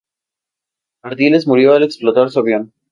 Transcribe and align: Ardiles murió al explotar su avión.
Ardiles 1.03 1.45
murió 1.45 1.73
al 1.73 1.83
explotar 1.83 2.31
su 2.31 2.39
avión. 2.39 2.73